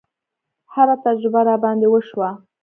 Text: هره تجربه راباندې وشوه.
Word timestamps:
هره 0.73 0.95
تجربه 1.05 1.41
راباندې 1.49 1.87
وشوه. 1.89 2.29